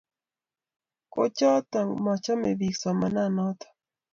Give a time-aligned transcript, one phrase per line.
[1.13, 3.67] kuchoto machame biik somananato